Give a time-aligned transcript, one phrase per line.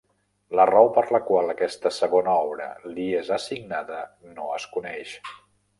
[0.59, 2.67] La raó per la qual aquesta segona obra
[2.97, 5.19] li és assignada no es coneix.